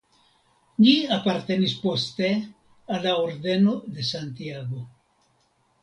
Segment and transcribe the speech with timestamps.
[0.85, 2.31] Ĝi apartenis poste
[2.97, 4.85] al la Ordeno de Santiago.